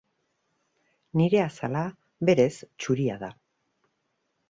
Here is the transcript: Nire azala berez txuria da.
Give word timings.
Nire 1.21 1.41
azala 1.49 1.85
berez 2.31 2.51
txuria 2.63 3.23
da. 3.27 3.35